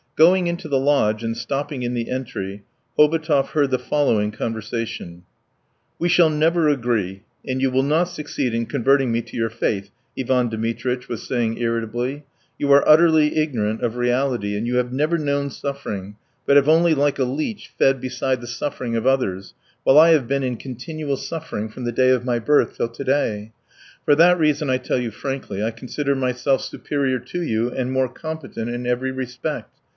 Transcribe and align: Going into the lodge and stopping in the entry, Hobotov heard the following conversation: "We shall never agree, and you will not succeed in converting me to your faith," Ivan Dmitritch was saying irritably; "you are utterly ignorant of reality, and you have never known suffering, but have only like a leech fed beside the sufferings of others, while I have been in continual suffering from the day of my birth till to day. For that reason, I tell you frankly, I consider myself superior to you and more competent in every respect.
Going 0.15 0.45
into 0.47 0.67
the 0.67 0.79
lodge 0.79 1.23
and 1.23 1.35
stopping 1.37 1.81
in 1.83 1.93
the 1.93 2.09
entry, 2.09 2.63
Hobotov 2.97 3.49
heard 3.51 3.69
the 3.71 3.79
following 3.79 4.31
conversation: 4.31 5.23
"We 5.99 6.09
shall 6.09 6.29
never 6.29 6.67
agree, 6.69 7.21
and 7.47 7.61
you 7.61 7.71
will 7.71 7.83
not 7.83 8.05
succeed 8.05 8.53
in 8.53 8.65
converting 8.67 9.11
me 9.11 9.21
to 9.23 9.37
your 9.37 9.49
faith," 9.49 9.89
Ivan 10.17 10.49
Dmitritch 10.49 11.07
was 11.07 11.27
saying 11.27 11.59
irritably; 11.59 12.23
"you 12.59 12.71
are 12.71 12.87
utterly 12.87 13.37
ignorant 13.37 13.81
of 13.81 13.95
reality, 13.95 14.55
and 14.55 14.67
you 14.67 14.77
have 14.77 14.91
never 14.91 15.17
known 15.19 15.49
suffering, 15.51 16.15
but 16.47 16.55
have 16.55 16.69
only 16.69 16.93
like 16.95 17.17
a 17.19 17.23
leech 17.23 17.71
fed 17.77 17.99
beside 18.01 18.41
the 18.41 18.47
sufferings 18.47 18.97
of 18.97 19.05
others, 19.07 19.53
while 19.83 19.99
I 19.99 20.11
have 20.11 20.27
been 20.27 20.43
in 20.43 20.57
continual 20.57 21.17
suffering 21.17 21.69
from 21.69 21.83
the 21.83 21.91
day 21.91 22.09
of 22.09 22.25
my 22.25 22.37
birth 22.39 22.77
till 22.77 22.89
to 22.89 23.03
day. 23.03 23.53
For 24.05 24.15
that 24.15 24.39
reason, 24.39 24.69
I 24.69 24.77
tell 24.77 24.99
you 24.99 25.09
frankly, 25.11 25.63
I 25.63 25.71
consider 25.71 26.15
myself 26.15 26.61
superior 26.61 27.17
to 27.19 27.41
you 27.43 27.71
and 27.71 27.91
more 27.91 28.09
competent 28.09 28.69
in 28.69 28.85
every 28.87 29.11
respect. 29.11 29.71